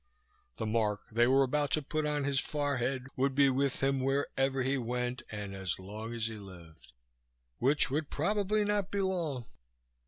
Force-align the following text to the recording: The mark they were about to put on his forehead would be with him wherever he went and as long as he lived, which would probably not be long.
The 0.57 0.65
mark 0.65 1.01
they 1.11 1.27
were 1.27 1.43
about 1.43 1.69
to 1.73 1.83
put 1.83 2.07
on 2.07 2.23
his 2.23 2.39
forehead 2.39 3.05
would 3.15 3.35
be 3.35 3.51
with 3.51 3.83
him 3.83 3.99
wherever 3.99 4.63
he 4.63 4.75
went 4.75 5.21
and 5.29 5.53
as 5.53 5.77
long 5.77 6.15
as 6.15 6.25
he 6.25 6.37
lived, 6.37 6.91
which 7.59 7.91
would 7.91 8.09
probably 8.09 8.65
not 8.65 8.89
be 8.89 9.01
long. 9.01 9.45